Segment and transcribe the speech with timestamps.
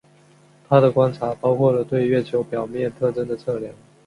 [0.67, 3.71] 他的观察包括了对月球表面特征的测量。